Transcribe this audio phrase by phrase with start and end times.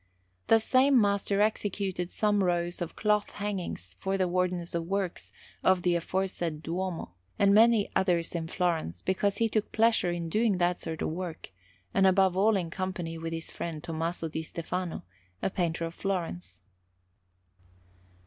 [0.47, 5.31] The same master executed some rows of cloth hangings for the Wardens of Works
[5.61, 10.57] of the aforesaid Duomo, and many others in Florence, because he took pleasure in doing
[10.57, 11.51] that sort of work,
[11.93, 15.03] and above all in company with his friend Tommaso di Stefano,
[15.43, 16.61] a painter of Florence.